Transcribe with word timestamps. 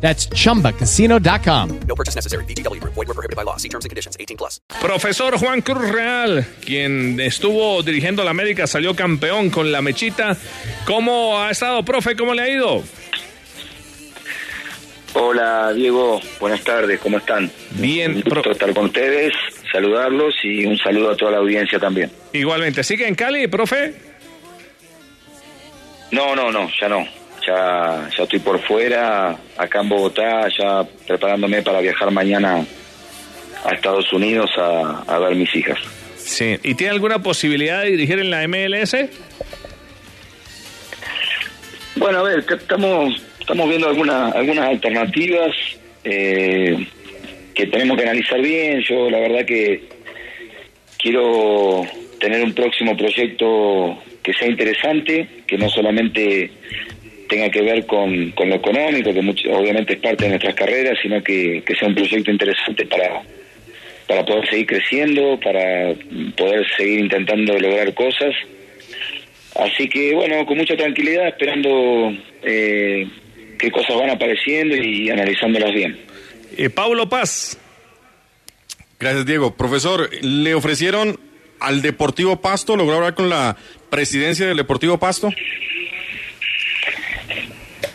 That's 0.00 0.28
chumbacasino.com. 0.30 1.80
No 1.86 1.94
purchase 1.96 2.14
necessary. 2.14 2.44
VGW 2.44 2.80
Group. 2.80 2.94
Void 2.94 3.08
were 3.08 3.14
prohibited 3.14 3.36
by 3.36 3.42
law. 3.44 3.56
See 3.56 3.68
terms 3.68 3.84
and 3.84 3.90
conditions. 3.90 4.16
18 4.18 4.36
plus. 4.36 4.60
Profesor 4.80 5.36
Juan 5.36 5.60
Cruz 5.60 5.90
Real, 5.90 6.44
quien 6.64 7.18
estuvo 7.20 7.82
dirigiendo 7.82 8.22
la 8.22 8.30
América, 8.30 8.66
salió 8.68 8.94
campeón 8.94 9.50
con 9.50 9.72
la 9.72 9.82
mechita. 9.82 10.36
¿Cómo 10.86 11.38
ha 11.40 11.50
estado, 11.50 11.84
profe? 11.84 12.14
¿Cómo 12.16 12.32
le 12.32 12.42
ha 12.42 12.48
ido? 12.48 12.82
Hola 15.14 15.72
Diego, 15.72 16.20
buenas 16.38 16.62
tardes, 16.62 17.00
¿cómo 17.00 17.18
están? 17.18 17.50
Bien, 17.72 18.16
Un 18.16 18.22
gusto 18.22 18.52
estar 18.52 18.72
con 18.74 18.84
ustedes, 18.84 19.32
saludarlos 19.72 20.34
y 20.44 20.64
un 20.66 20.76
saludo 20.78 21.10
a 21.12 21.16
toda 21.16 21.32
la 21.32 21.38
audiencia 21.38 21.80
también. 21.80 22.12
Igualmente. 22.32 22.84
¿Sigue 22.84 23.08
en 23.08 23.14
Cali, 23.14 23.48
profe? 23.48 23.94
No, 26.12 26.36
no, 26.36 26.52
no, 26.52 26.68
ya 26.80 26.88
no, 26.88 27.04
ya, 27.48 28.08
ya 28.16 28.22
estoy 28.24 28.38
por 28.38 28.60
fuera, 28.60 29.36
acá 29.56 29.80
en 29.80 29.88
Bogotá, 29.88 30.48
ya 30.58 30.84
preparándome 31.06 31.62
para 31.62 31.80
viajar 31.80 32.10
mañana 32.10 32.64
a 33.64 33.74
Estados 33.74 34.12
Unidos 34.12 34.50
a, 34.58 35.04
a 35.06 35.18
ver 35.18 35.34
mis 35.34 35.54
hijas. 35.54 35.78
Sí. 36.16 36.58
¿Y 36.62 36.74
tiene 36.74 36.92
alguna 36.92 37.22
posibilidad 37.22 37.82
de 37.82 37.90
dirigir 37.90 38.18
en 38.18 38.30
la 38.30 38.46
MLS? 38.46 38.96
Bueno, 41.96 42.18
a 42.18 42.22
ver, 42.22 42.44
estamos, 42.48 43.22
estamos 43.40 43.68
viendo 43.68 43.88
algunas 43.88 44.34
algunas 44.34 44.68
alternativas 44.68 45.50
eh, 46.04 46.86
que 47.54 47.66
tenemos 47.66 47.96
que 47.96 48.02
analizar 48.04 48.40
bien. 48.40 48.82
Yo 48.82 49.10
la 49.10 49.18
verdad 49.18 49.44
que 49.44 49.88
quiero 50.98 51.82
tener 52.20 52.44
un 52.44 52.52
próximo 52.52 52.96
proyecto 52.96 53.98
que 54.22 54.32
sea 54.34 54.48
interesante, 54.48 55.26
que 55.46 55.56
no 55.56 55.68
solamente 55.70 56.50
tenga 57.28 57.50
que 57.50 57.62
ver 57.62 57.86
con, 57.86 58.30
con 58.32 58.48
lo 58.48 58.56
económico, 58.56 59.12
que 59.12 59.22
mucho- 59.22 59.50
obviamente 59.50 59.92
es 59.94 60.00
parte 60.00 60.24
de 60.24 60.30
nuestras 60.30 60.54
carreras, 60.54 60.98
sino 61.02 61.22
que, 61.22 61.62
que 61.64 61.74
sea 61.76 61.88
un 61.88 61.94
proyecto 61.94 62.30
interesante 62.30 62.86
para, 62.86 63.22
para 64.06 64.24
poder 64.24 64.48
seguir 64.48 64.66
creciendo, 64.66 65.38
para 65.42 65.94
poder 66.36 66.66
seguir 66.76 67.00
intentando 67.00 67.58
lograr 67.58 67.92
cosas. 67.94 68.34
Así 69.56 69.88
que 69.88 70.14
bueno, 70.14 70.44
con 70.46 70.56
mucha 70.56 70.76
tranquilidad, 70.76 71.28
esperando 71.28 72.12
eh, 72.42 73.06
qué 73.58 73.70
cosas 73.70 73.96
van 73.96 74.10
apareciendo 74.10 74.76
y 74.76 75.10
analizándolas 75.10 75.72
bien. 75.74 75.98
Eh, 76.56 76.70
Pablo 76.70 77.08
Paz. 77.08 77.58
Gracias, 79.00 79.26
Diego. 79.26 79.56
Profesor, 79.56 80.10
¿le 80.22 80.54
ofrecieron 80.54 81.18
al 81.60 81.82
Deportivo 81.82 82.40
Pasto, 82.40 82.76
logró 82.76 82.96
hablar 82.96 83.14
con 83.14 83.28
la 83.28 83.56
presidencia 83.90 84.46
del 84.46 84.56
Deportivo 84.56 84.98
Pasto? 84.98 85.30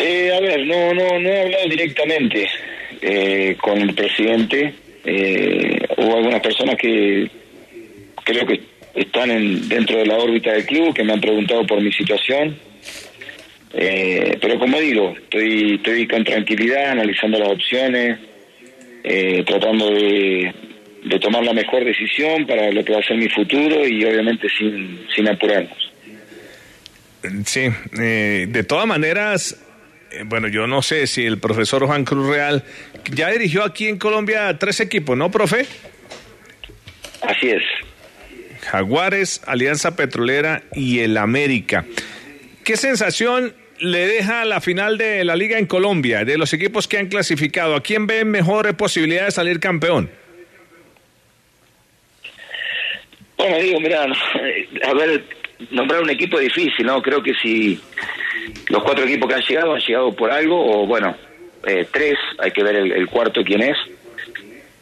Eh, 0.00 0.32
a 0.32 0.40
ver, 0.40 0.64
no, 0.64 0.94
no, 0.94 1.18
no 1.18 1.28
he 1.28 1.40
hablado 1.40 1.68
directamente 1.68 2.46
eh, 3.02 3.56
con 3.60 3.78
el 3.78 3.94
presidente. 3.94 4.72
Eh, 5.04 5.76
hubo 5.96 6.16
algunas 6.16 6.40
personas 6.40 6.76
que 6.76 7.28
creo 8.22 8.46
que 8.46 8.60
están 8.94 9.30
en, 9.32 9.68
dentro 9.68 9.98
de 9.98 10.06
la 10.06 10.18
órbita 10.18 10.52
del 10.52 10.66
club 10.66 10.94
que 10.94 11.02
me 11.02 11.14
han 11.14 11.20
preguntado 11.20 11.66
por 11.66 11.80
mi 11.80 11.92
situación. 11.92 12.56
Eh, 13.74 14.38
pero 14.40 14.56
como 14.60 14.78
digo, 14.78 15.16
estoy, 15.16 15.74
estoy 15.74 16.06
con 16.06 16.22
tranquilidad, 16.22 16.92
analizando 16.92 17.40
las 17.40 17.48
opciones, 17.48 18.20
eh, 19.02 19.42
tratando 19.44 19.90
de, 19.90 20.54
tomar 21.20 21.42
la 21.42 21.52
mejor 21.52 21.84
decisión 21.84 22.46
para 22.46 22.70
lo 22.70 22.84
que 22.84 22.92
va 22.92 23.00
a 23.00 23.02
ser 23.02 23.16
mi 23.16 23.28
futuro 23.28 23.84
y 23.84 24.04
obviamente 24.04 24.46
sin, 24.56 25.06
sin 25.12 25.28
apurarnos. 25.28 25.92
Sí. 27.44 27.68
eh, 28.00 28.46
de 28.48 28.62
todas 28.62 28.86
maneras, 28.86 29.67
bueno, 30.26 30.48
yo 30.48 30.66
no 30.66 30.82
sé 30.82 31.06
si 31.06 31.24
el 31.24 31.38
profesor 31.38 31.86
Juan 31.86 32.04
Cruz 32.04 32.28
Real 32.28 32.64
ya 33.12 33.30
dirigió 33.30 33.64
aquí 33.64 33.88
en 33.88 33.98
Colombia 33.98 34.56
tres 34.58 34.80
equipos, 34.80 35.16
¿no, 35.16 35.30
profe? 35.30 35.66
Así 37.22 37.48
es. 37.48 37.62
Jaguares, 38.70 39.42
Alianza 39.46 39.96
Petrolera 39.96 40.62
y 40.74 41.00
el 41.00 41.16
América. 41.16 41.84
¿Qué 42.64 42.76
sensación 42.76 43.54
le 43.80 44.06
deja 44.06 44.44
la 44.44 44.60
final 44.60 44.98
de 44.98 45.24
la 45.24 45.36
liga 45.36 45.58
en 45.58 45.66
Colombia, 45.66 46.24
de 46.24 46.36
los 46.36 46.52
equipos 46.52 46.86
que 46.88 46.98
han 46.98 47.06
clasificado? 47.06 47.74
¿A 47.74 47.82
quién 47.82 48.06
ve 48.06 48.24
mejores 48.24 48.74
posibilidades 48.74 49.34
de 49.34 49.36
salir 49.36 49.60
campeón? 49.60 50.10
Bueno, 53.36 53.56
digo, 53.58 53.80
mira, 53.80 54.02
a 54.02 54.94
ver, 54.94 55.24
nombrar 55.70 56.02
un 56.02 56.10
equipo 56.10 56.38
es 56.38 56.52
difícil, 56.54 56.86
¿no? 56.86 57.00
Creo 57.00 57.22
que 57.22 57.32
si 57.40 57.80
los 58.68 58.82
cuatro 58.82 59.04
equipos 59.04 59.28
que 59.28 59.34
han 59.34 59.42
llegado 59.42 59.74
han 59.74 59.80
llegado 59.80 60.12
por 60.12 60.30
algo, 60.30 60.82
o 60.82 60.86
bueno, 60.86 61.16
eh, 61.66 61.86
tres, 61.90 62.16
hay 62.38 62.50
que 62.50 62.62
ver 62.62 62.76
el, 62.76 63.06
cuarto 63.08 63.42
quién 63.44 63.62
es. 63.62 63.76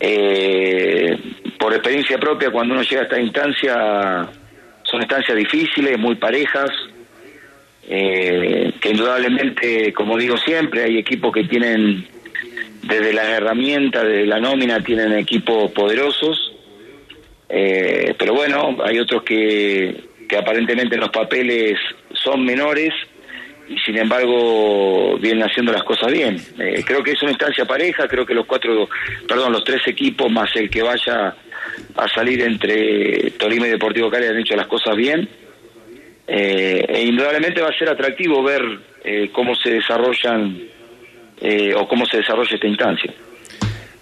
Eh, 0.00 1.16
por 1.58 1.72
experiencia 1.72 2.18
propia, 2.18 2.50
cuando 2.50 2.74
uno 2.74 2.82
llega 2.82 3.02
a 3.02 3.04
esta 3.04 3.20
instancia, 3.20 4.28
son 4.82 5.00
instancias 5.00 5.36
difíciles, 5.36 5.98
muy 5.98 6.16
parejas, 6.16 6.70
eh, 7.88 8.72
que 8.80 8.90
indudablemente, 8.90 9.92
como 9.92 10.16
digo 10.16 10.36
siempre, 10.38 10.84
hay 10.84 10.98
equipos 10.98 11.32
que 11.32 11.44
tienen, 11.44 12.06
desde 12.82 13.12
las 13.12 13.28
herramientas, 13.28 14.04
desde 14.04 14.26
la 14.26 14.40
nómina, 14.40 14.82
tienen 14.82 15.12
equipos 15.12 15.70
poderosos. 15.72 16.52
Eh, 17.48 18.14
pero 18.18 18.34
bueno, 18.34 18.78
hay 18.82 18.98
otros 18.98 19.22
que, 19.22 20.04
que 20.28 20.36
aparentemente 20.36 20.94
en 20.94 21.02
los 21.02 21.10
papeles 21.10 21.78
son 22.14 22.44
menores 22.44 22.94
y 23.68 23.78
sin 23.78 23.96
embargo 23.98 25.16
vienen 25.18 25.44
haciendo 25.44 25.72
las 25.72 25.82
cosas 25.84 26.12
bien. 26.12 26.36
Eh, 26.58 26.82
creo 26.86 27.02
que 27.02 27.12
es 27.12 27.22
una 27.22 27.30
instancia 27.32 27.64
pareja, 27.64 28.06
creo 28.08 28.26
que 28.26 28.34
los 28.34 28.46
cuatro, 28.46 28.88
perdón, 29.28 29.52
los 29.52 29.64
tres 29.64 29.80
equipos 29.86 30.30
más 30.30 30.50
el 30.56 30.68
que 30.68 30.82
vaya 30.82 31.34
a 31.96 32.08
salir 32.14 32.42
entre 32.42 33.30
Tolima 33.38 33.66
y 33.66 33.70
Deportivo 33.70 34.10
Cali 34.10 34.26
han 34.26 34.38
hecho 34.38 34.56
las 34.56 34.66
cosas 34.66 34.96
bien. 34.96 35.28
Eh, 36.26 36.84
e 36.88 37.02
indudablemente 37.04 37.60
va 37.60 37.68
a 37.68 37.78
ser 37.78 37.88
atractivo 37.88 38.42
ver 38.42 38.62
eh, 39.04 39.30
cómo 39.32 39.54
se 39.54 39.70
desarrollan 39.70 40.62
eh, 41.40 41.74
o 41.74 41.88
cómo 41.88 42.06
se 42.06 42.18
desarrolla 42.18 42.54
esta 42.54 42.66
instancia. 42.66 43.12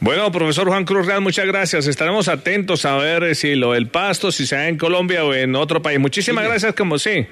Bueno, 0.00 0.30
profesor 0.30 0.68
Juan 0.68 0.84
Cruz 0.84 1.06
Real, 1.06 1.20
muchas 1.20 1.46
gracias. 1.46 1.86
Estaremos 1.86 2.28
atentos 2.28 2.84
a 2.84 2.96
ver 2.96 3.22
eh, 3.24 3.34
si 3.34 3.54
lo 3.54 3.72
del 3.72 3.88
pasto, 3.88 4.30
si 4.30 4.46
se 4.46 4.54
da 4.56 4.68
en 4.68 4.78
Colombia 4.78 5.24
o 5.24 5.34
en 5.34 5.54
otro 5.56 5.80
país. 5.82 5.98
Muchísimas 5.98 6.44
Sí. 6.44 6.50
gracias, 6.50 6.74
como 6.74 6.98
sí. 6.98 7.26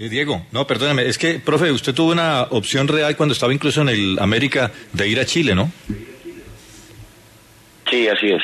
Eh, 0.00 0.08
Diego, 0.08 0.46
no, 0.50 0.66
perdóname, 0.66 1.06
es 1.06 1.18
que, 1.18 1.40
profe, 1.40 1.70
usted 1.70 1.92
tuvo 1.92 2.12
una 2.12 2.44
opción 2.44 2.88
real 2.88 3.14
cuando 3.16 3.34
estaba 3.34 3.52
incluso 3.52 3.82
en 3.82 3.90
el 3.90 4.18
América 4.18 4.72
de 4.94 5.06
ir 5.06 5.20
a 5.20 5.26
Chile, 5.26 5.54
¿no? 5.54 5.70
Sí, 7.90 8.08
así 8.08 8.30
es. 8.30 8.42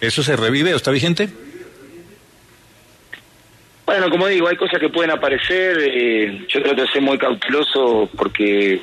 ¿Eso 0.00 0.22
se 0.22 0.34
revive 0.34 0.72
o 0.72 0.76
está 0.76 0.90
vigente? 0.90 1.28
Bueno, 3.84 4.08
como 4.08 4.26
digo, 4.26 4.48
hay 4.48 4.56
cosas 4.56 4.80
que 4.80 4.88
pueden 4.88 5.10
aparecer. 5.10 5.76
eh, 5.78 6.46
yo 6.48 6.62
trato 6.62 6.80
de 6.80 6.88
ser 6.88 7.02
muy 7.02 7.18
cauteloso 7.18 8.08
porque 8.16 8.80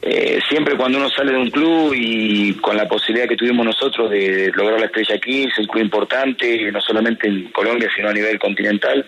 eh, 0.00 0.40
siempre 0.48 0.76
cuando 0.76 0.96
uno 0.96 1.10
sale 1.10 1.32
de 1.32 1.38
un 1.38 1.50
club 1.50 1.92
y 1.94 2.54
con 2.54 2.78
la 2.78 2.88
posibilidad 2.88 3.28
que 3.28 3.36
tuvimos 3.36 3.66
nosotros 3.66 4.08
de 4.10 4.50
lograr 4.54 4.80
la 4.80 4.86
estrella 4.86 5.18
15, 5.18 5.60
un 5.60 5.66
club 5.66 5.82
importante, 5.82 6.72
no 6.72 6.80
solamente 6.80 7.28
en 7.28 7.48
Colombia, 7.48 7.90
sino 7.94 8.08
a 8.08 8.14
nivel 8.14 8.38
continental, 8.38 9.04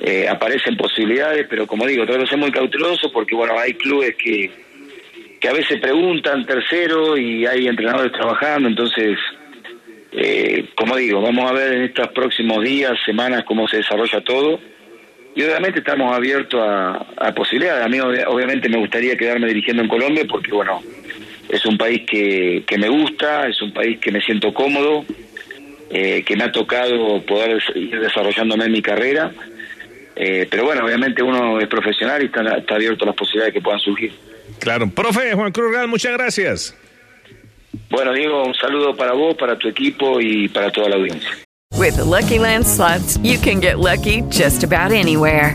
eh, 0.00 0.26
aparecen 0.28 0.76
posibilidades, 0.76 1.46
pero 1.48 1.66
como 1.66 1.86
digo, 1.86 2.04
trato 2.06 2.20
de 2.22 2.28
ser 2.28 2.38
muy 2.38 2.50
cauteloso 2.52 3.10
porque, 3.12 3.34
bueno, 3.34 3.58
hay 3.58 3.74
clubes 3.74 4.14
que, 4.16 4.50
que 5.40 5.48
a 5.48 5.52
veces 5.52 5.80
preguntan 5.80 6.46
tercero 6.46 7.16
y 7.16 7.46
hay 7.46 7.66
entrenadores 7.66 8.12
trabajando, 8.12 8.68
entonces 8.68 9.18
eh, 10.12 10.64
como 10.74 10.96
digo, 10.96 11.20
vamos 11.20 11.50
a 11.50 11.54
ver 11.54 11.74
en 11.74 11.82
estos 11.84 12.08
próximos 12.08 12.64
días, 12.64 12.92
semanas, 13.04 13.44
cómo 13.44 13.68
se 13.68 13.78
desarrolla 13.78 14.20
todo. 14.22 14.58
Y 15.34 15.42
obviamente 15.42 15.80
estamos 15.80 16.16
abiertos 16.16 16.60
a, 16.60 17.32
posibilidades. 17.34 17.84
A 17.84 17.88
mí 17.88 17.98
ob- 17.98 18.24
obviamente 18.26 18.68
me 18.68 18.78
gustaría 18.78 19.16
quedarme 19.16 19.46
dirigiendo 19.46 19.82
en 19.82 19.88
Colombia 19.88 20.24
porque, 20.28 20.50
bueno, 20.50 20.82
es 21.48 21.64
un 21.66 21.76
país 21.76 22.02
que, 22.10 22.64
que 22.66 22.78
me 22.78 22.88
gusta, 22.88 23.46
es 23.46 23.60
un 23.62 23.72
país 23.72 23.98
que 24.00 24.10
me 24.10 24.20
siento 24.20 24.52
cómodo, 24.52 25.04
eh, 25.90 26.24
que 26.24 26.36
me 26.36 26.44
ha 26.44 26.50
tocado 26.52 27.22
poder 27.24 27.62
ir 27.76 28.00
desarrollándome 28.00 28.64
en 28.64 28.72
mi 28.72 28.82
carrera. 28.82 29.32
Eh, 30.20 30.48
pero 30.50 30.64
bueno, 30.64 30.84
obviamente 30.84 31.22
uno 31.22 31.60
es 31.60 31.68
profesional 31.68 32.20
y 32.20 32.26
está, 32.26 32.42
está 32.56 32.74
abierto 32.74 33.04
a 33.04 33.06
las 33.06 33.14
posibilidades 33.14 33.54
que 33.54 33.60
puedan 33.60 33.78
surgir. 33.78 34.12
Claro. 34.58 34.90
Profe 34.90 35.32
Juan 35.32 35.52
Cruz 35.52 35.70
Real, 35.70 35.86
muchas 35.86 36.12
gracias. 36.12 36.76
Bueno, 37.88 38.12
Diego, 38.12 38.44
un 38.44 38.54
saludo 38.54 38.96
para 38.96 39.12
vos, 39.12 39.36
para 39.36 39.56
tu 39.56 39.68
equipo 39.68 40.20
y 40.20 40.48
para 40.48 40.72
toda 40.72 40.88
la 40.88 40.96
audiencia. 40.96 41.30
With 41.76 41.96
the 41.96 42.04
Lucky 42.04 42.40
Land 42.40 42.66
slots, 42.66 43.18
you 43.22 43.38
can 43.38 43.60
get 43.60 43.78
lucky 43.78 44.22
just 44.22 44.64
about 44.64 44.90
anywhere. 44.90 45.54